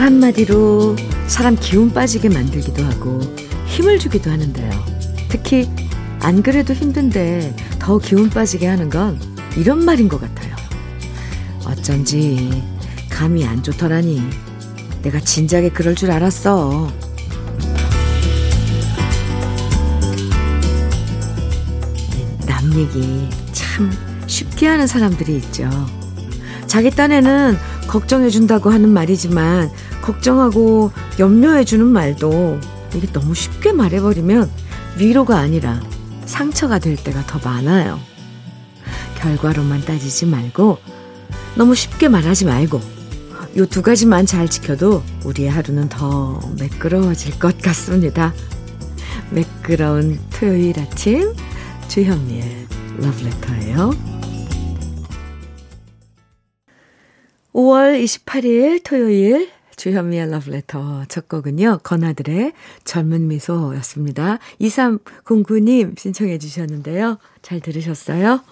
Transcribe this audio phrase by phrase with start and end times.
[0.00, 0.96] 말 한마디로
[1.26, 3.20] 사람 기운 빠지게 만들기도 하고
[3.66, 4.70] 힘을 주기도 하는데요.
[5.28, 5.68] 특히
[6.20, 9.20] 안 그래도 힘든데 더 기운 빠지게 하는 건
[9.58, 10.56] 이런 말인 것 같아요.
[11.66, 12.62] 어쩐지
[13.10, 14.22] 감이 안 좋더라니.
[15.02, 16.90] 내가 진작에 그럴 줄 알았어.
[22.46, 23.92] 남 얘기 참
[24.26, 25.68] 쉽게 하는 사람들이 있죠.
[26.66, 29.70] 자기 딴에는 걱정해준다고 하는 말이지만
[30.02, 32.58] 걱정하고 염려해주는 말도
[32.94, 34.50] 이게 너무 쉽게 말해버리면
[34.98, 35.80] 위로가 아니라
[36.26, 37.98] 상처가 될 때가 더 많아요.
[39.16, 40.78] 결과로만 따지지 말고
[41.56, 42.80] 너무 쉽게 말하지 말고
[43.56, 48.32] 요 두 가지만 잘 지켜도 우리의 하루는 더 매끄러워질 것 같습니다.
[49.30, 51.34] 매끄러운 토요일 아침
[51.88, 52.66] 주현미의
[52.98, 53.90] 러브레터예요.
[57.52, 61.78] 5월 28일 토요일 주현미의 러브레터 첫 곡은요.
[61.82, 62.52] 건아들의
[62.84, 64.38] 젊은 미소였습니다.
[64.60, 67.16] 2309님 신청해 주셨는데요.
[67.40, 68.42] 잘 들으셨어요?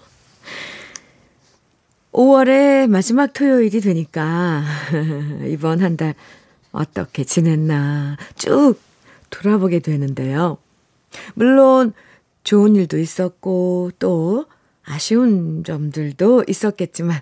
[2.13, 4.63] 5월의 마지막 토요일이 되니까
[5.45, 6.15] 이번 한 달
[6.71, 8.75] 어떻게 지냈나 쭉
[9.29, 10.57] 돌아보게 되는데요.
[11.35, 11.93] 물론
[12.43, 14.47] 좋은 일도 있었고 또
[14.83, 17.21] 아쉬운 점들도 있었겠지만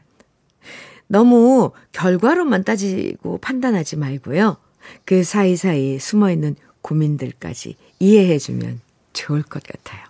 [1.07, 4.57] 너무 결과로만 따지고 판단하지 말고요.
[5.05, 8.81] 그 사이사이 숨어 있는 고민들까지 이해해 주면
[9.13, 10.01] 좋을 것 같아요.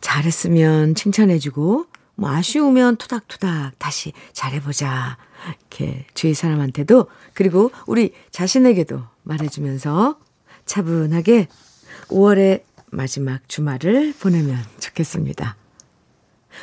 [0.00, 5.18] 잘했으면 칭찬해 주고, 뭐 아쉬우면 토닥토닥 다시 잘해보자.
[5.48, 10.18] 이렇게 주위 사람한테도, 그리고 우리 자신에게도 말해주면서
[10.66, 11.48] 차분하게
[12.08, 15.56] 5월의 마지막 주말을 보내면 좋겠습니다.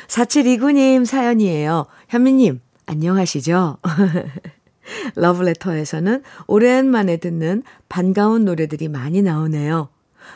[0.06, 1.86] 4729님 사연이에요.
[2.08, 2.60] 현미님,
[2.90, 3.78] 안녕하시죠?
[5.14, 9.90] 러브레터에서는 오랜만에 듣는 반가운 노래들이 많이 나오네요.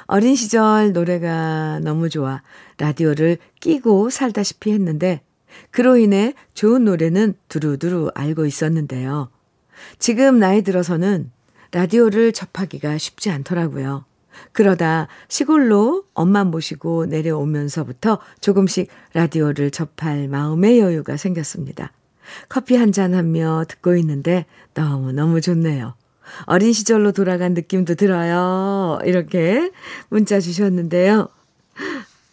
[0.07, 2.43] 어린 시절 노래가 너무 좋아
[2.79, 5.23] 라디오를 끼고 살다시피 했는데
[5.73, 9.31] 그로 인해 좋은 노래는 두루두루 알고 있었는데요.
[9.99, 11.33] 지금 나이 들어서는
[11.73, 14.05] 라디오를 접하기가 쉽지 않더라고요.
[14.53, 21.91] 그러다 시골로 엄마 모시고 내려오면서부터 조금씩 라디오를 접할 마음의 여유가 생겼습니다.
[22.49, 25.95] 커피 한 잔 하며 듣고 있는데 너무너무 좋네요.
[26.47, 28.99] 어린 시절로 돌아간 느낌도 들어요.
[29.05, 29.71] 이렇게
[30.09, 31.29] 문자 주셨는데요.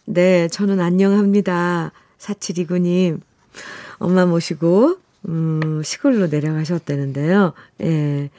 [0.06, 1.92] 네, 저는 안녕합니다.
[2.18, 3.20] 4729님.
[3.98, 4.96] 엄마 모시고,
[5.28, 7.52] 음, 시골로 내려가셨다는데요.
[7.82, 8.30] 예.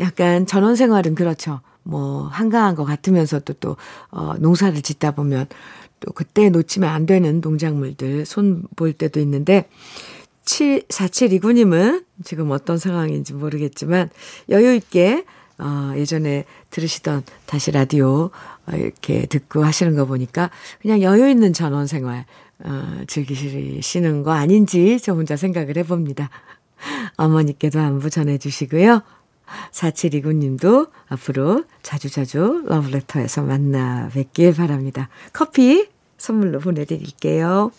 [0.00, 1.60] 약간 전원 생활은 그렇죠.
[1.84, 3.76] 뭐, 한가한 것 같으면서도 또,
[4.10, 5.46] 어, 농사를 짓다 보면
[6.00, 9.68] 또 그때 놓치면 안 되는 농작물들 손 볼 때도 있는데,
[10.44, 14.10] 7, 4729님은 지금 어떤 상황인지 모르겠지만
[14.48, 15.24] 여유있게
[15.58, 18.30] 어, 예전에 들으시던 다시 라디오
[18.66, 22.24] 어, 이렇게 듣고 하시는 거 보니까 그냥 여유 있는 전원 생활
[22.64, 26.30] 어, 즐기시는 거 아닌지 저 혼자 생각을 해봅니다.
[27.16, 29.02] 어머니께도 안부 전해주시고요.
[29.72, 35.08] 4729님도 앞으로 자주자주 러브레터에서 만나 뵙길 바랍니다.
[35.32, 37.70] 커피 선물로 보내드릴게요.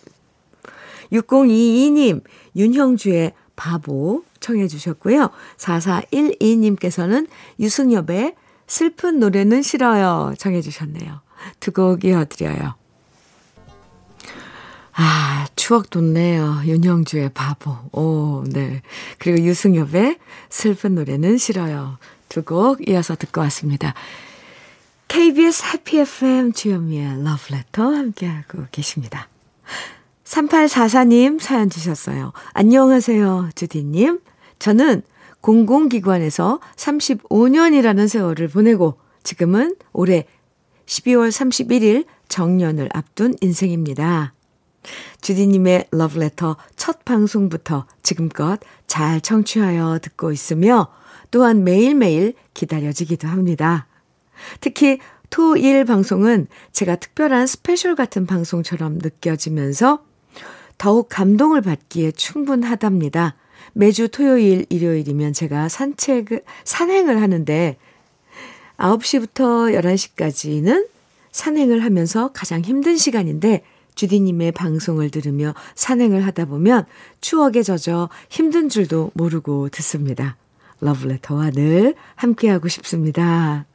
[1.11, 2.23] 6022님,
[2.55, 5.29] 윤형주의 바보 청해 주셨고요.
[5.57, 7.27] 4412님께서는
[7.59, 8.35] 유승엽의
[8.67, 11.21] 슬픈 노래는 싫어요 청해 주셨네요.
[11.59, 12.75] 두 곡 이어드려요.
[14.95, 16.61] 아, 추억 돋네요.
[16.65, 17.71] 윤형주의 바보.
[17.91, 18.81] 오, 네.
[19.17, 21.97] 그리고 유승엽의 슬픈 노래는 싫어요.
[22.29, 23.93] 두 곡 이어서 듣고 왔습니다.
[25.07, 29.27] KBS 해피 FM 주현미의 러브레터 함께하고 계십니다.
[30.33, 32.33] 3844님 사연 주셨어요.
[32.53, 34.19] 안녕하세요, 주디님.
[34.57, 35.03] 저는
[35.41, 40.25] 공공기관에서 35년이라는 세월을 보내고 지금은 올해
[40.85, 44.33] 12월 31일 정년을 앞둔 인생입니다.
[45.21, 50.87] 주디님의 러브레터 첫 방송부터 지금껏 잘 청취하여 듣고 있으며
[51.29, 53.87] 또한 매일매일 기다려지기도 합니다.
[54.61, 54.97] 특히
[55.29, 60.03] 토, 일 방송은 제가 특별한 special 같은 방송처럼 느껴지면서
[60.77, 63.35] 더욱 감동을 받기에 충분하답니다.
[63.73, 67.77] 매주 토요일, 일요일이면 제가 산책을, 산행을 하는데
[68.77, 70.87] 9시부터 11시까지는
[71.31, 73.63] 산행을 하면서 가장 힘든 시간인데
[73.95, 76.85] 주디님의 방송을 들으며 산행을 하다 보면
[77.21, 80.37] 추억에 젖어 힘든 줄도 모르고 듣습니다.
[80.81, 83.65] 러브레터와 늘 함께하고 싶습니다.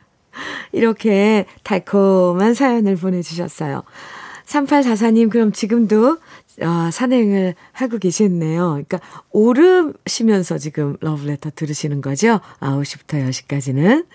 [0.72, 3.82] 이렇게 달콤한 사연을 보내주셨어요.
[4.46, 6.18] 3844님, 그럼 지금도
[6.60, 8.68] 어, 산행을 하고 계셨네요.
[8.70, 9.00] 그러니까
[9.30, 12.40] 오르시면서 지금 러브레터 들으시는 거죠?
[12.60, 14.06] 9시부터 10시까지는.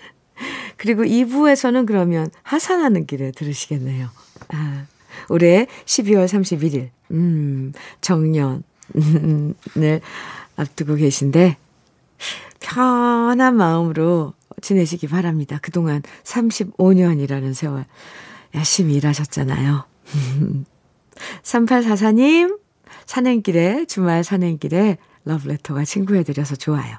[0.76, 4.08] 그리고 2부에서는 그러면 하산하는 길에 들으시겠네요.
[4.48, 4.86] 아,
[5.28, 8.62] 올해 12월 31일, 음, 정년을
[10.56, 11.56] 앞두고 계신데,
[12.60, 15.58] 편한 마음으로 지내시기 바랍니다.
[15.62, 17.84] 그동안 35년이라는 세월
[18.54, 19.84] 열심히 일하셨잖아요.
[21.42, 22.58] 3844님,
[23.06, 26.96] 산행길에, 주말 산행길에 러브레터가 친구해드려서 좋아요.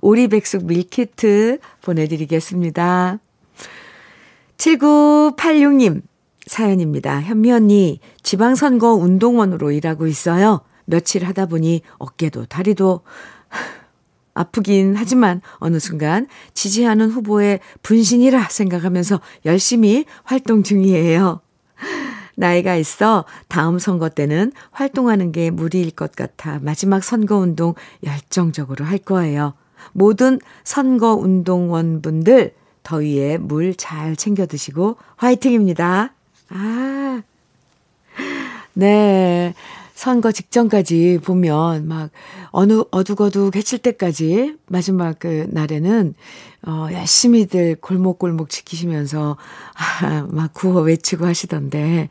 [0.00, 3.18] 오리백숙 밀키트 보내드리겠습니다.
[4.56, 6.02] 7986님,
[6.46, 7.20] 사연입니다.
[7.20, 10.62] 현미 언니, 지방선거 운동원으로 일하고 있어요.
[10.84, 13.00] 며칠 하다 보니 어깨도 다리도
[14.34, 21.40] 아프긴 하지만 어느 순간 지지하는 후보의 분신이라 생각하면서 열심히 활동 중이에요.
[22.36, 27.74] 나이가 있어 다음 선거 때는 활동하는 게 무리일 것 같아 마지막 선거 운동
[28.04, 29.54] 열정적으로 할 거예요.
[29.92, 32.54] 모든 선거 운동원분들
[32.84, 36.12] 더위에 물 잘 챙겨 드시고 화이팅입니다.
[36.50, 37.22] 아.
[38.74, 39.54] 네.
[39.96, 42.10] 선거 직전까지 보면 막
[42.50, 46.14] 어느 어둑어둑 해칠 때까지 마지막 그 날에는
[46.66, 49.38] 어 열심히들 골목골목 지키시면서
[50.02, 52.10] 아, 막 구호 외치고 하시던데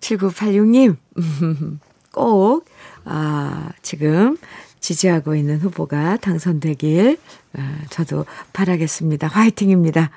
[0.00, 0.96] 7986님
[2.12, 2.66] 꼭
[3.06, 4.36] 아, 지금
[4.80, 7.16] 지지하고 있는 후보가 당선되길
[7.54, 9.28] 아, 저도 바라겠습니다.
[9.28, 10.10] 화이팅입니다.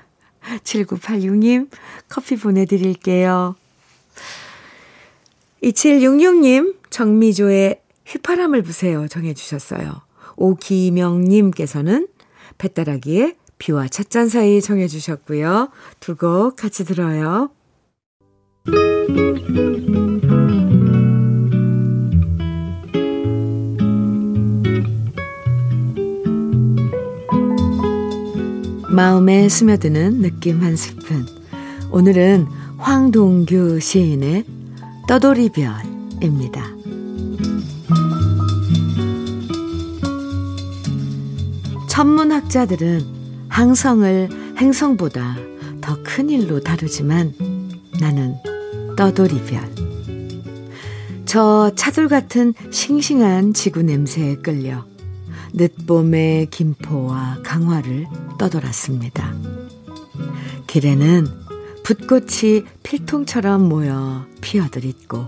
[0.65, 1.69] 7986님
[2.09, 3.55] 커피 보내드릴게요.
[5.63, 10.01] 2766님 정미조의 휘파람을 부세요 정해주셨어요.
[10.35, 12.07] 오기명님께서는
[12.57, 15.69] 배따라기의 비와 찻잔 사이 정해주셨고요.
[15.99, 17.51] 두 곡 같이 들어요.
[28.89, 31.25] 마음에 스며드는 느낌 한 스푼.
[31.91, 32.45] 오늘은
[32.77, 34.43] 황동규 시인의
[35.07, 36.63] 떠돌이별입니다.
[41.89, 43.05] 천문학자들은
[43.49, 45.37] 항성을 행성보다
[45.81, 47.33] 더 큰 일로 다루지만
[47.99, 48.35] 나는
[48.97, 49.61] 떠돌이별.
[51.25, 54.85] 저 차돌 같은 싱싱한 지구 냄새에 끌려
[55.53, 58.07] 늦봄의 김포와 강화를
[58.37, 59.33] 떠돌았습니다.
[60.67, 61.27] 길에는
[61.91, 65.27] 붓꽃이 필통처럼 모여 피어들 있고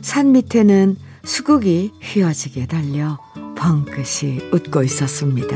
[0.00, 3.18] 산 밑에는 수국이 휘어지게 달려
[3.56, 5.54] 벙긋이 웃고 있었습니다.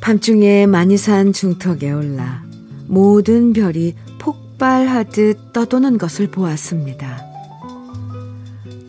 [0.00, 2.44] 밤중에 만이산 중턱에 올라
[2.86, 7.20] 모든 별이 폭발하듯 떠도는 것을 보았습니다.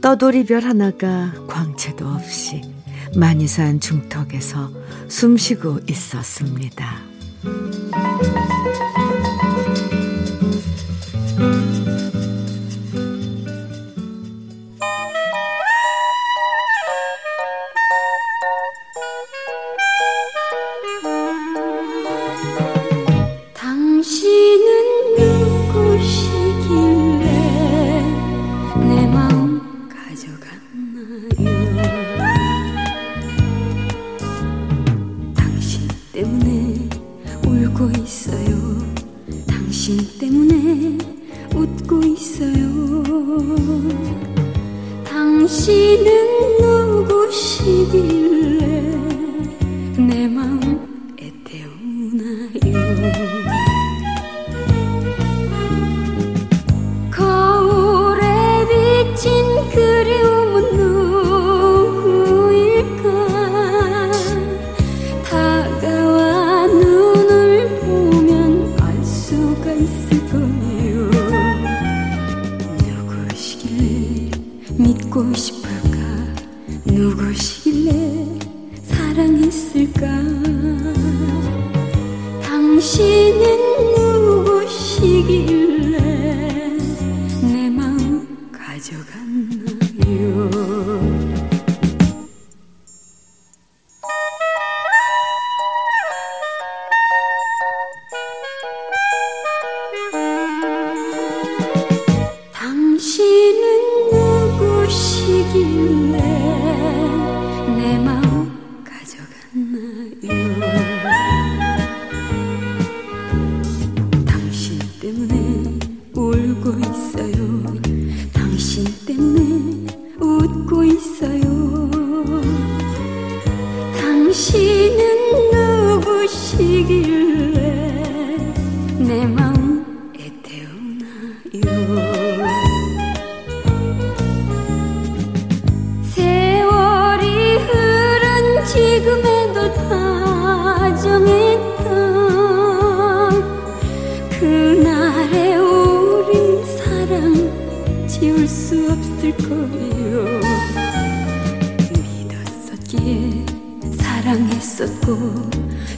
[0.01, 2.61] 떠돌이별 하나가 광채도 없이
[3.15, 4.69] 만이산 중턱에서
[5.07, 7.11] 숨쉬고 있었습니다.
[37.71, 38.77] 울고 있어요.
[39.47, 40.97] 당신 때문에
[41.55, 43.03] 웃고 있어요.
[45.05, 46.05] 당신은
[46.59, 48.40] 누구시길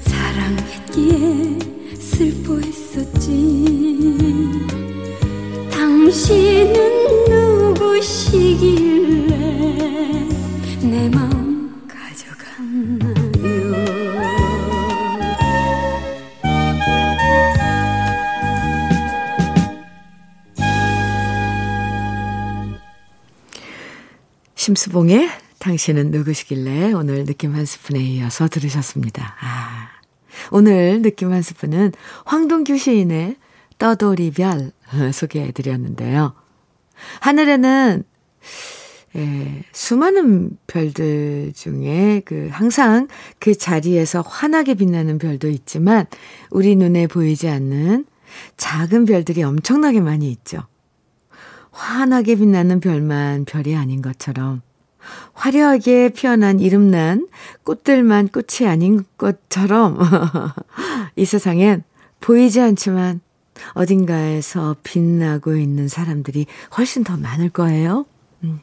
[0.01, 1.59] 사랑했기에
[1.99, 3.27] 슬퍼했었지.
[5.71, 6.75] 당신은
[7.29, 9.37] 누구시길래
[10.81, 13.13] 내 마음 가져갔나요?
[24.55, 25.29] 심수봉의
[25.63, 29.37] 당신은 누구시길래 오늘 느낌 한 스푼에 이어서 들으셨습니다.
[29.39, 29.87] 아,
[30.51, 31.93] 오늘 느낌 한 스푼은
[32.25, 33.37] 황동규 시인의
[33.79, 34.73] 떠돌이별
[35.13, 36.33] 소개해 드렸는데요.
[37.21, 38.03] 하늘에는
[39.15, 43.07] 예, 수많은 별들 중에 그 항상
[43.39, 46.07] 그 자리에서 환하게 빛나는 별도 있지만
[46.49, 48.05] 우리 눈에 보이지 않는
[48.57, 50.59] 작은 별들이 엄청나게 많이 있죠.
[51.71, 54.61] 환하게 빛나는 별만 별이 아닌 것처럼
[55.33, 57.27] 화려하게 피어난 이름난
[57.63, 59.99] 꽃들만 꽃이 아닌 것처럼
[61.15, 61.83] 이 세상엔
[62.19, 63.21] 보이지 않지만
[63.73, 66.45] 어딘가에서 빛나고 있는 사람들이
[66.77, 68.05] 훨씬 더 많을 거예요.
[68.43, 68.61] 음.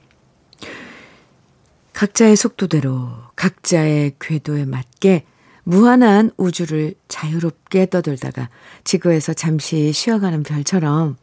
[1.92, 5.24] 각자의 속도대로, 각자의 궤도에 맞게
[5.64, 8.48] 무한한 우주를 자유롭게 떠돌다가
[8.84, 11.16] 지구에서 잠시 쉬어가는 별처럼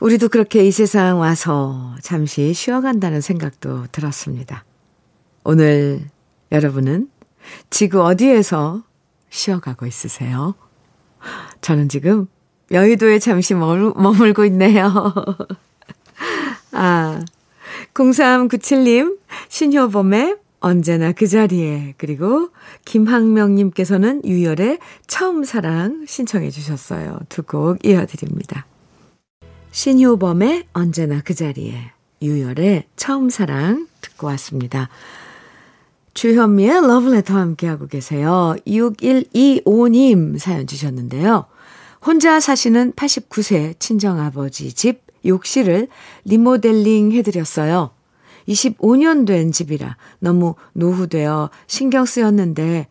[0.00, 4.64] 우리도 그렇게 이 세상 와서 잠시 쉬어간다는 생각도 들었습니다.
[5.44, 6.02] 오늘
[6.52, 7.08] 여러분은
[7.70, 8.82] 지구 어디에서
[9.30, 10.54] 쉬어가고 있으세요?
[11.60, 12.26] 저는 지금
[12.70, 14.92] 여의도에 잠시 머물고 있네요.
[16.72, 17.24] 아,
[17.94, 22.50] 0397님, 신효범의 언제나 그 자리에, 그리고
[22.84, 27.20] 김학명님께서는 유열의 처음 사랑 신청해 주셨어요.
[27.28, 28.66] 두 곡 이어드립니다.
[29.76, 31.74] 신효범의 언제나 그 자리에,
[32.22, 34.88] 유열의 처음 사랑 듣고 왔습니다.
[36.14, 38.56] 주현미의 러브레터 함께하고 계세요.
[38.66, 41.44] 6125님 사연 주셨는데요.
[42.06, 45.88] 혼자 사시는 89세 친정아버지 집 욕실을
[46.24, 47.90] 리모델링 해드렸어요.
[48.48, 52.86] 25년 된 집이라 너무 노후되어 신경 쓰였는데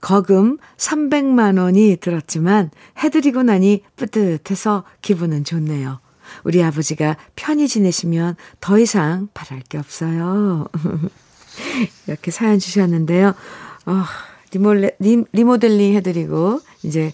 [0.00, 6.00] 거금 300만 원이 들었지만 해드리고 나니 뿌듯해서 기분은 좋네요.
[6.42, 10.66] 우리 아버지가 편히 지내시면 더 이상 바랄 게 없어요.
[12.06, 13.34] 이렇게 사연 주셨는데요.
[13.86, 14.02] 어,
[14.52, 17.12] 리몰레, 리, 리모델링 해드리고, 이제,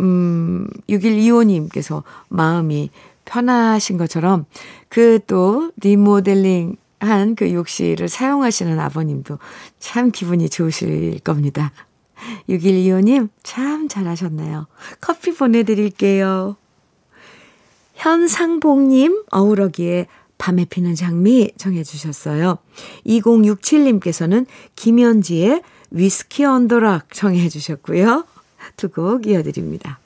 [0.00, 2.90] 음, 6125님께서 마음이
[3.24, 4.44] 편하신 것처럼,
[4.88, 9.38] 그 또, 리모델링 한 그 욕실을 사용하시는 아버님도
[9.78, 11.72] 참 기분이 좋으실 겁니다.
[12.48, 14.66] 6125님, 참 잘하셨네요.
[15.00, 16.56] 커피 보내드릴게요.
[17.98, 20.06] 현상봉님, 어우러기에
[20.38, 22.58] 밤에 피는 장미 정해 주셨어요.
[23.06, 28.24] 2067님께서는 김현지의 위스키 언더락 정해 주셨고요.
[28.76, 29.98] 두 곡 이어드립니다.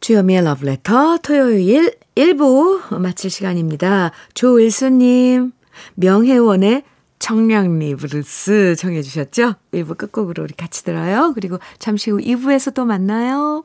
[0.00, 4.12] 주현미의 러브레터 토요일 1부 마칠 시간입니다.
[4.34, 5.52] 조일수님,
[5.94, 6.84] 명혜원의
[7.18, 9.56] 청량리 블루스 정해 주셨죠?
[9.72, 11.32] 1부 끝곡으로 우리 같이 들어요.
[11.34, 13.64] 그리고 잠시 후 2부에서 또 만나요.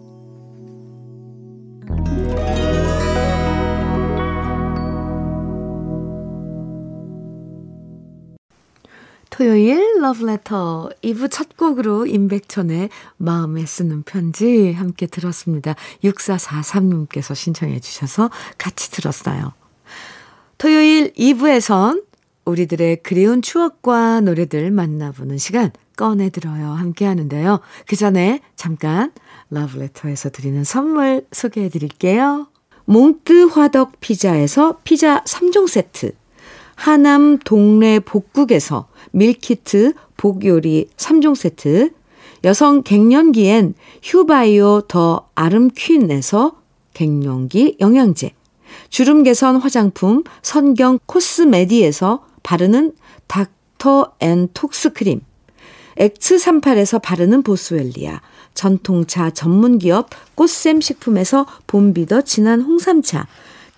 [9.41, 15.73] 토요일 Letter 2부 첫 곡으로 임백천의 마음에 쓰는 편지 함께 들었습니다.
[16.03, 18.29] 6443님께서 신청해 주셔서
[18.59, 19.53] 같이 들었어요.
[20.59, 22.03] 토요일 2부에선
[22.45, 26.73] 우리들의 그리운 추억과 노래들 만나보는 시간 꺼내들어요.
[26.73, 27.61] 함께 하는데요.
[27.87, 29.11] 그 전에 잠깐
[29.49, 32.45] 러브레터에서 드리는 선물 소개해 드릴게요.
[32.85, 36.11] 몽뜨 화덕 피자에서 피자 3종 세트.
[36.75, 41.91] 하남 동래 복국에서 밀키트 복요리 3종 세트.
[42.43, 46.53] 여성 갱년기엔 휴바이오 더 아름퀸에서
[46.93, 48.31] 갱년기 영양제.
[48.89, 52.93] 주름 개선 화장품 선경 코스메디에서 바르는
[53.27, 55.21] 닥터 앤 톡스 크림,
[55.97, 58.21] X38에서 바르는 보스웰리아,
[58.53, 63.27] 전통차 전문기업 꽃샘 식품에서 봄비더 진한 홍삼차,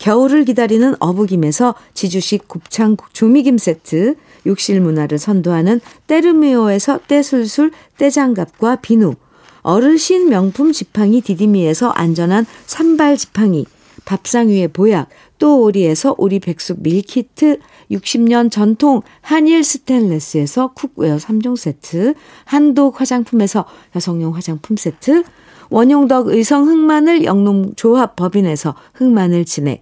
[0.03, 9.15] 겨울을 기다리는 어부김에서 지주식 곱창 조미김 세트, 욕실 문화를 선도하는 때르미오에서 때술술 때장갑과 비누,
[9.61, 13.65] 어르신 명품 지팡이 디디미에서 안전한 산발 지팡이,
[14.03, 15.07] 밥상 위의 보약,
[15.39, 17.59] 또 오리에서 오리 백숙 밀키트,
[17.91, 23.63] 60년 전통 한일 스텐레스에서 cookware 3종 세트, 한독 화장품에서
[23.95, 25.23] 여성용 화장품 세트,
[25.69, 29.81] 원용덕 의성 흑마늘 영농조합 법인에서 흑마늘 진액,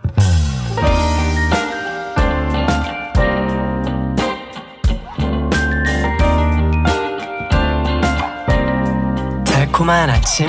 [9.81, 10.47] 달콤한 아침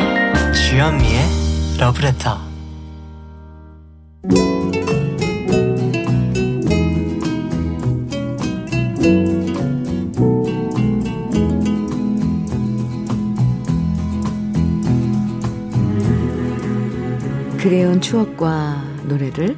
[0.52, 1.22] 주현미의
[1.78, 2.38] 러브레터
[17.58, 19.56] 그래온 추억과 노래를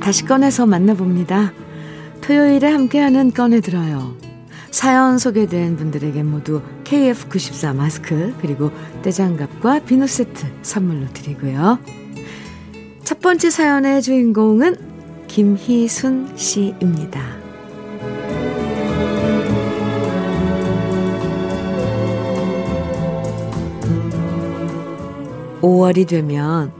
[0.00, 1.52] 다시 꺼내서 만나봅니다.
[2.20, 4.14] 토요일에 함께하는 꺼내들어요.
[4.70, 8.70] 사연 소개된 분들에게 모두 KF94 마스크 그리고
[9.02, 11.78] 떼장갑과 비누 세트 선물로 드리고요.
[13.02, 17.36] 첫 번째 사연의 주인공은 김희순 씨입니다.
[25.60, 26.72] 5월이 되면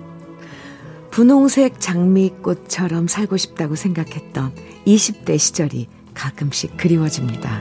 [1.10, 4.52] 분홍색 장미꽃처럼 살고 싶다고 생각했던
[4.86, 7.60] 20대 시절이 가끔씩 그리워집니다.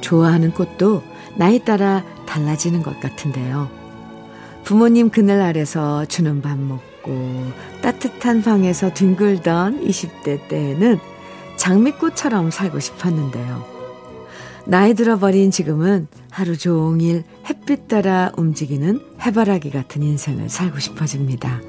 [0.00, 1.02] 좋아하는 꽃도
[1.36, 3.68] 나이 따라 달라지는 것 같은데요.
[4.64, 7.12] 부모님 그늘 아래서 주는 밥 먹고
[7.82, 10.98] 따뜻한 방에서 뒹굴던 20대 때에는
[11.56, 13.64] 장미꽃처럼 살고 싶었는데요.
[14.66, 21.60] 나이 들어버린 지금은 하루 종일 햇빛 따라 움직이는 해바라기 같은 인생을 살고 싶어집니다.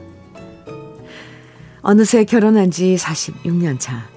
[1.81, 4.09] 어느새 결혼한 지 46년 차.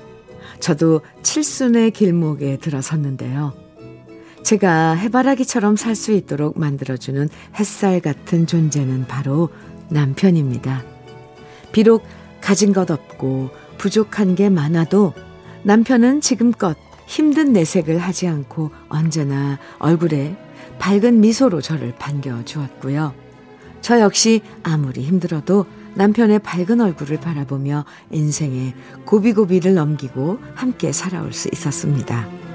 [0.60, 3.69] 저도 칠순의 길목에 들어섰는데요.
[4.42, 9.50] 제가 해바라기처럼 살 수 있도록 만들어주는 햇살 같은 존재는 바로
[9.90, 10.83] 남편입니다.
[11.72, 12.05] 비록
[12.40, 15.12] 가진 것 없고 부족한 게 많아도
[15.62, 16.76] 남편은 지금껏
[17.07, 20.37] 힘든 내색을 하지 않고 언제나 얼굴에
[20.79, 23.14] 밝은 미소로 저를 반겨 주었고요.
[23.81, 28.74] 저 역시 아무리 힘들어도 남편의 밝은 얼굴을 바라보며 인생의
[29.05, 32.49] 고비고비를 넘기고 함께 살아올 수 있었습니다.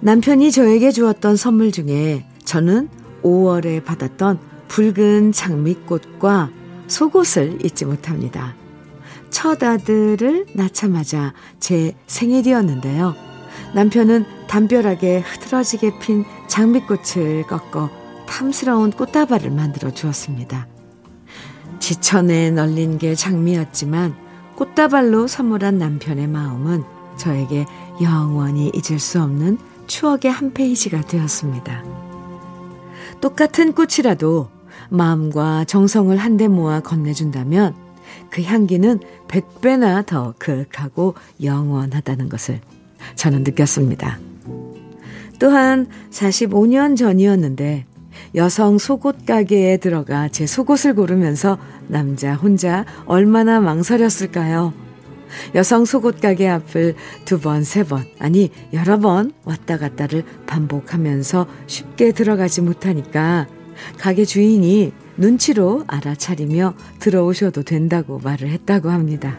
[0.00, 2.88] 남편이 저에게 주었던 선물 중에 저는
[3.22, 6.50] 5월에 받았던 붉은 장미꽃과
[6.86, 8.54] 속옷을 잊지 못합니다.
[9.30, 13.14] 첫 아들을 낳자마자 제 생일이었는데요.
[13.74, 17.90] 남편은 담벼락에 흐드러지게 핀 장미꽃을 꺾어
[18.28, 20.68] 탐스러운 꽃다발을 만들어 주었습니다.
[21.80, 24.14] 지천에 널린 게 장미였지만
[24.56, 26.84] 꽃다발로 선물한 남편의 마음은
[27.16, 27.66] 저에게
[28.02, 31.84] 영원히 잊을 수 없는 추억의 한 페이지가 되었습니다.
[33.20, 34.48] 똑같은 꽃이라도
[34.90, 37.74] 마음과 정성을 한데 모아 건네준다면
[38.30, 42.60] 그 향기는 100배나 더 그윽하고 영원하다는 것을
[43.14, 44.18] 저는 느꼈습니다.
[45.38, 47.86] 또한 45년 전이었는데
[48.34, 54.85] 여성 속옷 가게에 들어가 제 속옷을 고르면서 남자 혼자 얼마나 망설였을까요?
[55.54, 62.12] 여성 속옷 가게 앞을 두 번, 세 번, 아니 여러 번 왔다 갔다를 반복하면서 쉽게
[62.12, 63.46] 들어가지 못하니까
[63.98, 69.38] 가게 주인이 눈치로 알아차리며 들어오셔도 된다고 말을 했다고 합니다.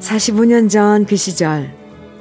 [0.00, 1.74] 45년 전 그 시절,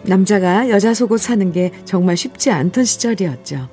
[0.06, 3.70] 남자가 여자 속옷 사는 게 정말 쉽지 않던 시절이었죠.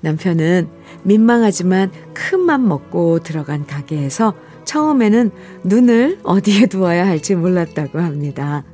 [0.00, 0.68] 남편은
[1.02, 4.34] 민망하지만 큰 맘 먹고 들어간 가게에서
[4.72, 5.30] 처음에는
[5.64, 8.64] 눈을 어디에 두어야 할지 몰랐다고 합니다.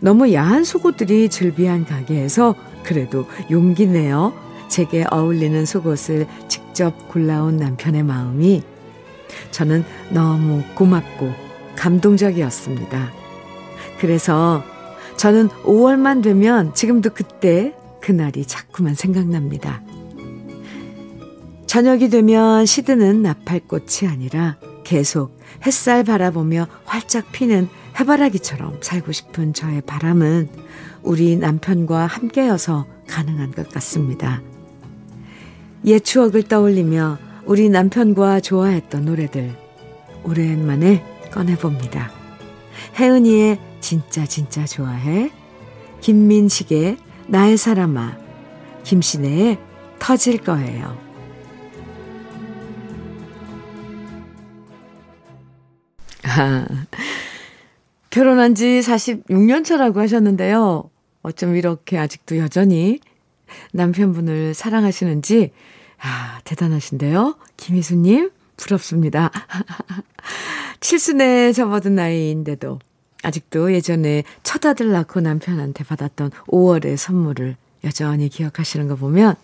[0.00, 4.32] 너무 야한 속옷들이 즐비한 가게에서 그래도 용기 내어
[4.68, 8.62] 제게 어울리는 속옷을 직접 골라온 남편의 마음이
[9.50, 11.30] 저는 너무 고맙고
[11.76, 13.12] 감동적이었습니다.
[14.00, 14.64] 그래서
[15.18, 19.82] 저는 5월만 되면 지금도 그때 그날이 자꾸만 생각납니다.
[21.66, 24.56] 저녁이 되면 시드는 나팔꽃이 아니라
[24.88, 27.68] 계속 햇살 바라보며 활짝 피는
[28.00, 30.48] 해바라기처럼 살고 싶은 저의 바람은
[31.02, 34.40] 우리 남편과 함께여서 가능한 것 같습니다.
[35.84, 39.54] 옛 추억을 떠올리며 우리 남편과 좋아했던 노래들
[40.24, 42.10] 오랜만에 꺼내봅니다.
[42.98, 45.30] 혜은이의 진짜 진짜 좋아해
[46.00, 46.96] 김민식의
[47.26, 48.16] 나의 사람아
[48.84, 49.58] 김신혜의
[49.98, 51.07] 터질 거예요.
[58.10, 60.90] 결혼한 지 46년 차라고 하셨는데요.
[61.22, 63.00] 어쩜 이렇게 아직도 여전히
[63.72, 65.52] 남편분을 사랑하시는지,
[66.00, 67.36] 아, 대단하신데요.
[67.56, 69.30] 김희수님, 부럽습니다.
[70.80, 72.78] 칠순에 접어든 나이인데도
[73.22, 79.34] 아직도 예전에 첫 아들 낳고 남편한테 받았던 5월의 선물을 여전히 기억하시는 거 보면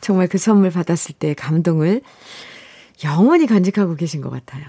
[0.00, 2.00] 정말 그 선물 받았을 때 감동을
[3.04, 4.64] 영원히 간직하고 계신 것 같아요.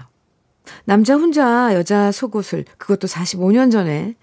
[0.84, 4.14] 남자 혼자 여자 속옷을 그것도 45년 전에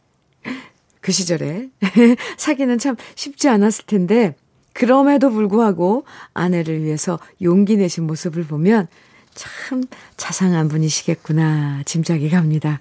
[1.02, 1.70] 그 시절에
[2.38, 4.36] 사기는 참 쉽지 않았을 텐데
[4.74, 8.88] 그럼에도 불구하고 아내를 위해서 용기 내신 모습을 보면
[9.34, 9.84] 참
[10.18, 12.80] 자상한 분이시겠구나 짐작이 갑니다.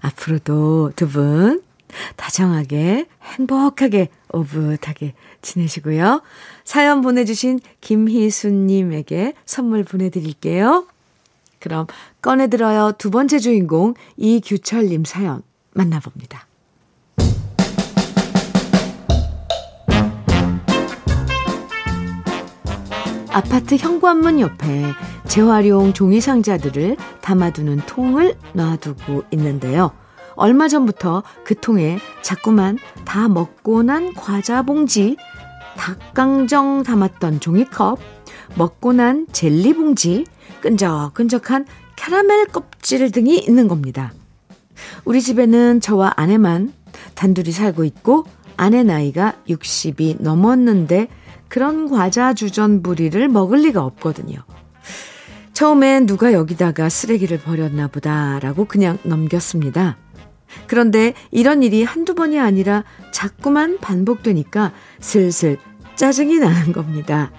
[0.00, 1.62] 앞으로도 두 분
[2.16, 6.22] 다정하게 행복하게 오붓하게 지내시고요.
[6.64, 10.86] 사연 보내주신 김희수님에게 선물 보내드릴게요.
[11.62, 11.86] 그럼
[12.20, 16.46] 꺼내들어요 두 번째 주인공 이규철님 사연 만나봅니다.
[23.30, 24.84] 아파트 현관문 옆에
[25.26, 29.92] 재활용 종이 상자들을 담아두는 통을 놔두고 있는데요.
[30.34, 35.16] 얼마 전부터 그 통에 자꾸만 다 먹고 난 과자 봉지,
[35.76, 37.98] 닭강정 담았던 종이컵,
[38.56, 40.24] 먹고 난 젤리 봉지,
[40.60, 44.12] 끈적끈적한 캐러멜 껍질 등이 있는 겁니다.
[45.04, 46.72] 우리 집에는 저와 아내만
[47.14, 48.24] 단둘이 살고 있고
[48.56, 51.08] 아내 나이가 60이 넘었는데
[51.48, 54.38] 그런 과자 주전부리를 먹을 리가 없거든요.
[55.52, 59.98] 처음엔 누가 여기다가 쓰레기를 버렸나 보다라고 그냥 넘겼습니다.
[60.66, 65.58] 그런데 이런 일이 한두 번이 아니라 자꾸만 반복되니까 슬슬
[65.94, 67.30] 짜증이 나는 겁니다.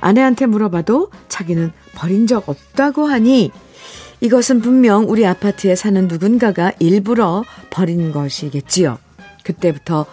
[0.00, 3.50] 아내한테 물어봐도 자기는 버린 적 없다고 하니
[4.20, 8.98] 이것은 분명 우리 아파트에 사는 누군가가 일부러 버린 것이겠지요.
[9.44, 10.06] 그때부터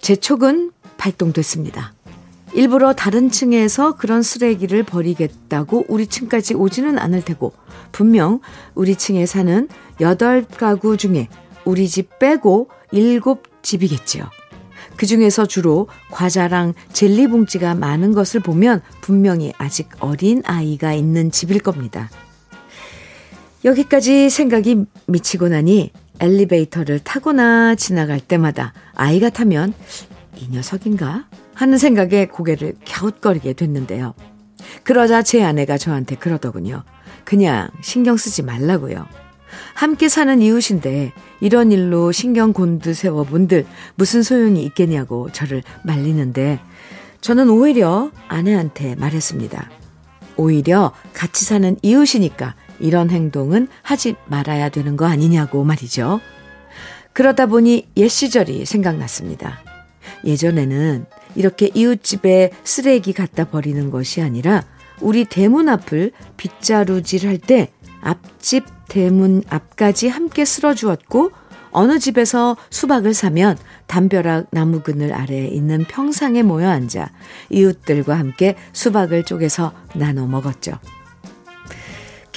[0.00, 1.94] 제 촉은 발동됐습니다.
[2.52, 7.52] 일부러 다른 층에서 그런 쓰레기를 버리겠다고 우리 층까지 오지는 않을 테고
[7.92, 8.40] 분명
[8.74, 9.68] 우리 층에 사는
[10.00, 11.28] 8가구 중에
[11.64, 14.39] 우리 집 빼고 7집이겠지요.
[15.00, 21.60] 그 중에서 주로 과자랑 젤리 봉지가 많은 것을 보면 분명히 아직 어린 아이가 있는 집일
[21.60, 22.10] 겁니다.
[23.64, 29.72] 여기까지 생각이 미치고 나니 엘리베이터를 타거나 지나갈 때마다 아이가 타면
[30.36, 34.12] 이 녀석인가 하는 생각에 고개를 갸웃거리게 됐는데요.
[34.84, 36.84] 그러자 제 아내가 저한테 그러더군요.
[37.24, 39.06] 그냥 신경 쓰지 말라고요.
[39.80, 43.64] 함께 사는 이웃인데 이런 일로 신경 곤두세워 본들
[43.94, 46.60] 무슨 소용이 있겠냐고 저를 말리는데
[47.22, 49.70] 저는 오히려 아내한테 말했습니다.
[50.36, 56.20] 오히려 같이 사는 이웃이니까 이런 행동은 하지 말아야 되는 거 아니냐고 말이죠.
[57.14, 59.60] 그러다 보니 옛 시절이 생각났습니다.
[60.26, 64.62] 예전에는 이렇게 이웃집에 쓰레기 갖다 버리는 것이 아니라
[65.00, 71.30] 우리 대문 앞을 빗자루질 할 때 앞집 대문 앞까지 함께 쓸어 주었고
[71.70, 77.10] 어느 집에서 수박을 사면 담벼락 나무 그늘 아래에 있는 평상에 모여 앉아
[77.50, 80.72] 이웃들과 함께 수박을 쪼개서 나눠 먹었죠.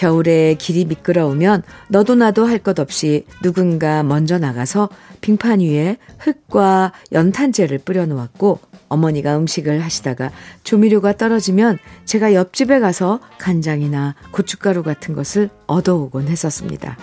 [0.03, 4.89] 겨울에 길이 미끄러우면 너도 나도 할 것 없이 누군가 먼저 나가서
[5.21, 10.31] 빙판 위에 흙과 연탄재를 뿌려 놓았고 어머니가 음식을 하시다가
[10.65, 16.97] 조미료가 떨어지면 제가 옆집에 가서 간장이나 고춧가루 같은 것을 얻어오곤 했었습니다.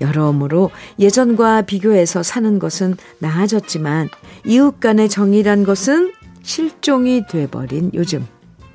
[0.00, 4.08] 여러모로 예전과 비교해서 사는 것은 나아졌지만
[4.44, 8.26] 이웃 간의 정이란 것은 실종이 돼버린 요즘.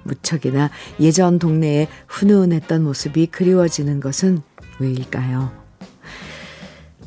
[0.05, 4.41] 무척이나 예전 동네에 훈훈했던 모습이 그리워지는 것은
[4.79, 5.51] 왜일까요?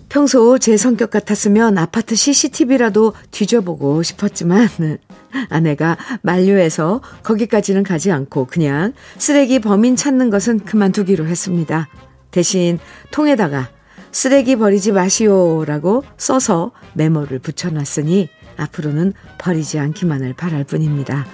[0.09, 4.69] 평소 제 성격 같았으면 아파트 CCTV라도 뒤져보고 싶었지만
[5.51, 11.89] 아내가 만류해서 거기까지는 가지 않고 그냥 쓰레기 범인 찾는 것은 그만두기로 했습니다.
[12.31, 12.79] 대신
[13.11, 13.69] 통에다가
[14.11, 21.27] 쓰레기 버리지 마시오라고 써서 메모를 붙여놨으니 앞으로는 버리지 않기만을 바랄 뿐입니다.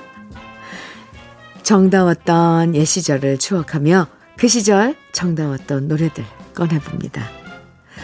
[1.64, 6.22] 정다웠던 옛 시절을 추억하며 그 시절 정다웠던 노래들
[6.54, 7.24] 꺼내봅니다.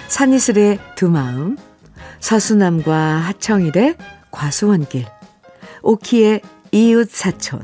[0.09, 1.57] 산이슬의 두 마음,
[2.21, 3.97] 서수남과 하청일의
[4.31, 5.07] 과수원길,
[5.83, 6.41] 오키의
[6.73, 7.63] 이웃 사촌.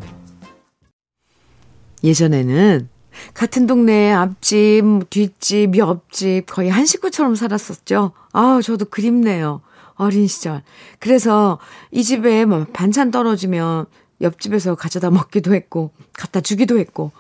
[2.05, 2.89] 예전에는
[3.33, 8.13] 같은 동네에 앞집, 뒷집, 옆집 거의 한 식구처럼 살았었죠.
[8.33, 9.63] 아, 저도 그립네요.
[9.95, 10.63] 어린 시절.
[10.99, 11.59] 그래서
[11.91, 13.87] 이 집에 뭐 반찬 떨어지면
[14.21, 17.13] 옆집에서 가져다 먹기도 했고, 갖다 주기도 했고,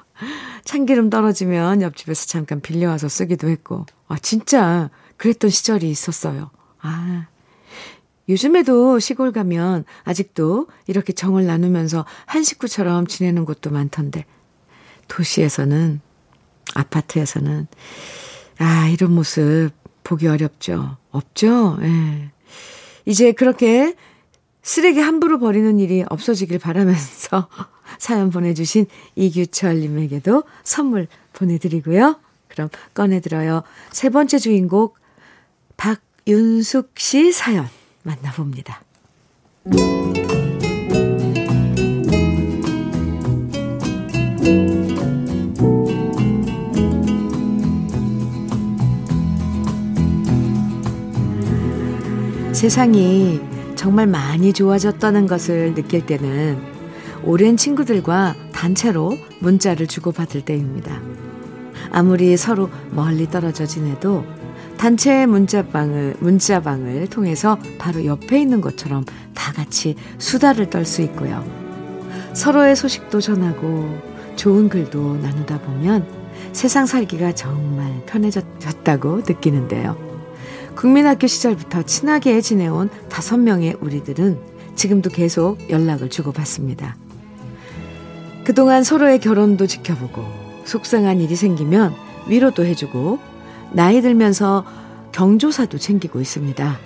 [0.64, 6.50] 참기름 떨어지면 옆집에서 잠깐 빌려와서 쓰기도 했고, 아, 진짜 그랬던 시절이 있었어요.
[6.80, 7.28] 아.
[8.28, 14.24] 요즘에도 시골 가면 아직도 이렇게 정을 나누면서 한 식구처럼 지내는 곳도 많던데,
[15.08, 16.00] 도시에서는,
[16.74, 17.68] 아파트에서는,
[18.58, 19.70] 아, 이런 모습
[20.02, 20.96] 보기 어렵죠.
[21.10, 21.78] 없죠?
[21.82, 22.30] 예.
[23.04, 23.94] 이제 그렇게
[24.66, 27.48] 쓰레기 함부로 버리는 일이 없어지길 바라면서
[28.00, 32.18] 사연 보내주신 이규철님에게도 선물 보내드리고요.
[32.48, 33.62] 그럼 꺼내들어요.
[33.92, 34.90] 세 번째 주인공
[35.76, 37.68] 박윤숙 씨 사연
[38.02, 38.82] 만나봅니다.
[52.52, 53.55] 세상이
[53.86, 56.58] 정말 많이 좋아졌다는 것을 느낄 때는
[57.22, 61.00] 오랜 친구들과 단체로 문자를 주고받을 때입니다.
[61.92, 64.24] 아무리 서로 멀리 떨어져 지내도
[64.76, 71.44] 단체 문자방을, 문자방을 통해서 바로 옆에 있는 것처럼 다 같이 수다를 떨 수 있고요.
[72.32, 73.96] 서로의 소식도 전하고
[74.34, 76.04] 좋은 글도 나누다 보면
[76.52, 80.15] 세상 살기가 정말 편해졌다고 느끼는데요.
[80.76, 84.38] 국민학교 시절부터 친하게 지내온 다섯 명의 우리들은
[84.76, 86.96] 지금도 계속 연락을 주고받습니다.
[88.44, 90.22] 그동안 서로의 결혼도 지켜보고
[90.64, 91.94] 속상한 일이 생기면
[92.28, 93.18] 위로도 해주고
[93.72, 94.64] 나이 들면서
[95.12, 96.78] 경조사도 챙기고 있습니다.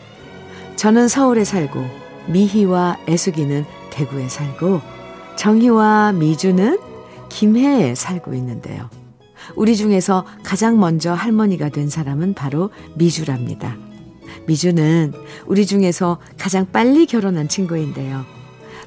[0.76, 1.85] 저는 서울에 살고
[2.29, 4.81] 미희와 애숙이는 대구에 살고
[5.37, 6.79] 정희와 미주는
[7.29, 8.88] 김해에 살고 있는데요.
[9.57, 13.76] 우리 중에서 가장 먼저 할머니가 된 사람은 바로 미주랍니다.
[14.46, 15.12] 미주는
[15.46, 18.24] 우리 중에서 가장 빨리 결혼한 친구인데요.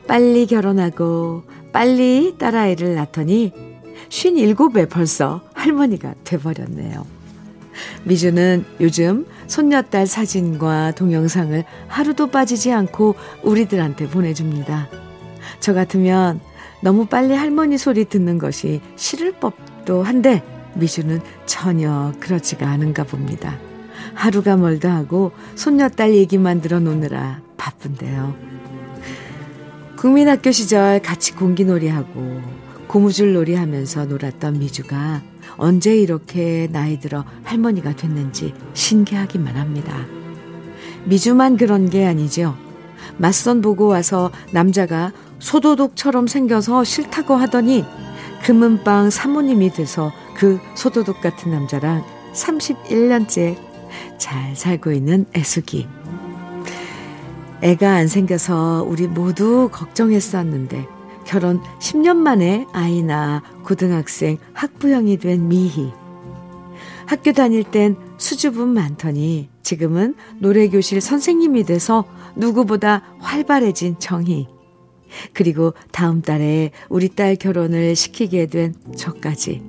[0.07, 3.51] 빨리 결혼하고 빨리 딸아이를 낳더니
[4.09, 7.05] 57에 벌써 할머니가 돼버렸네요.
[8.03, 14.89] 미주는 요즘 손녀딸 사진과 동영상을 하루도 빠지지 않고 우리들한테 보내줍니다.
[15.59, 16.39] 저 같으면
[16.81, 19.53] 너무 빨리 할머니 소리 듣는 것이 싫을 법
[19.85, 20.43] 도 한데
[20.75, 23.57] 미주는 전혀 그렇지가 않은가 봅니다.
[24.13, 28.35] 하루가 멀다 하고 손녀딸 얘기만 들어놓느라 바쁜데요.
[29.97, 32.41] 국민학교 시절 같이 공기놀이하고
[32.87, 35.21] 고무줄 놀이 하면서 놀았던 미주가
[35.57, 40.05] 언제 이렇게 나이 들어 할머니가 됐는지 신기하기만 합니다.
[41.05, 42.55] 미주만 그런 게 아니죠.
[43.17, 47.85] 맞선 보고 와서 남자가 소도둑처럼 생겨서 싫다고 하더니
[48.43, 52.03] 금은방 사모님이 돼서 그 소도둑 같은 남자랑
[52.33, 53.55] 31년째
[54.17, 55.87] 잘 살고 있는 애숙이.
[57.61, 60.85] 애가 안 생겨서 우리 모두 걱정했었는데
[61.25, 65.93] 결혼 10년 만에 아이 낳아 고등학생 학부형이 된 미희.
[67.05, 72.03] 학교 다닐 땐 수줍음 많더니 지금은 노래교실 선생님이 돼서
[72.35, 74.52] 누구보다 활발해진 정희.
[75.33, 79.61] 그리고 다음 달에 우리 딸 결혼을 시키게 된 저까지.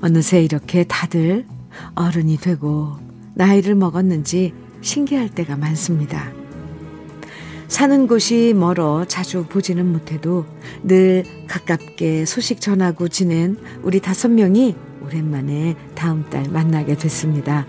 [0.00, 1.46] 어느새 이렇게 다들
[1.94, 2.96] 어른이 되고
[3.34, 6.32] 나이를 먹었는지 신기할 때가 많습니다.
[7.68, 10.46] 사는 곳이 멀어 자주 보지는 못해도
[10.84, 17.66] 늘 가깝게 소식 전하고 지낸 우리 다섯 명이 오랜만에 다음 달 만나게 됐습니다.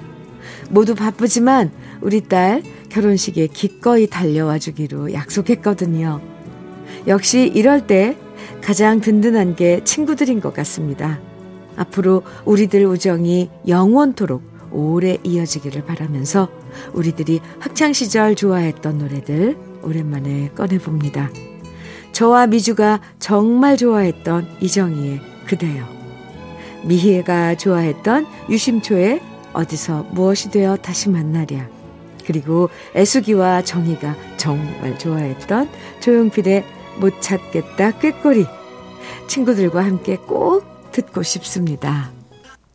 [0.70, 1.72] 모두 바쁘지만
[2.02, 6.37] 우리 딸 결혼식에 기꺼이 달려와 주기로 약속했거든요.
[7.08, 8.18] 역시 이럴 때
[8.62, 11.20] 가장 든든한 게 친구들인 것 같습니다.
[11.76, 16.50] 앞으로 우리들 우정이 영원토록 오래 이어지기를 바라면서
[16.94, 21.30] 우리들이 학창시절 좋아했던 노래들 오랜만에 꺼내봅니다.
[22.12, 25.86] 저와 미주가 정말 좋아했던 이정희의 그대여.
[26.84, 29.22] 미희가 좋아했던 유심초의
[29.54, 31.68] 어디서 무엇이 되어 다시 만나랴.
[32.26, 35.70] 그리고 애수기와 정희가 정말 좋아했던
[36.02, 36.66] 조용필의
[37.00, 38.46] 못 찾겠다 꾀꼬리.
[39.28, 42.12] 친구들과 함께 꼭 듣고 싶습니다.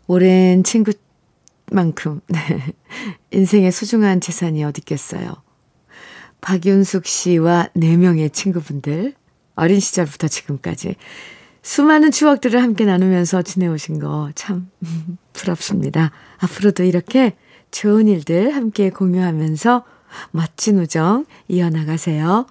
[0.07, 0.93] 오랜 친구
[1.71, 2.39] 만큼, 네.
[3.33, 5.35] 인생의 소중한 재산이 어디 있겠어요.
[6.41, 9.15] 박윤숙 씨와 4명의 친구분들,
[9.55, 10.97] 어린 시절부터 지금까지
[11.63, 14.69] 수많은 추억들을 함께 나누면서 지내오신 거 참
[15.33, 16.11] 부럽습니다.
[16.39, 17.37] 앞으로도 이렇게
[17.71, 19.85] 좋은 일들 함께 공유하면서
[20.33, 22.47] 멋진 우정 이어나가세요.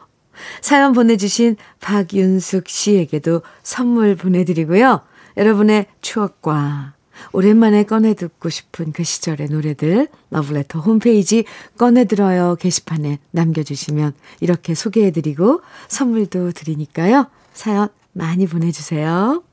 [0.62, 5.02] 사연 보내주신 박윤숙 씨에게도 선물 보내드리고요.
[5.38, 6.94] 여러분의 추억과
[7.34, 11.46] 오랜만에 꺼내 듣고 싶은 그 시절의 노래들 러브레터 홈페이지
[11.78, 17.28] 꺼내 들어요 게시판에 남겨주시면 이렇게 소개해드리고 선물도 드리니까요.
[17.54, 19.44] 사연 많이 보내주세요.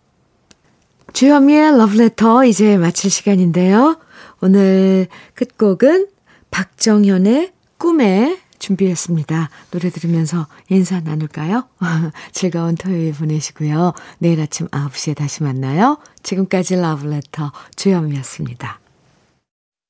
[1.13, 3.99] 주현미의 러브레터 이제 마칠 시간인데요.
[4.41, 6.09] 오늘 끝곡은
[6.51, 9.51] 박정현의 꿈에 준비했습니다.
[9.71, 11.69] 노래 들으면서 인사 나눌까요?
[12.33, 13.93] 즐거운 토요일 보내시고요.
[14.19, 15.99] 내일 아침 9시에 다시 만나요.
[16.23, 18.81] 지금까지 러브레터 주현미였습니다.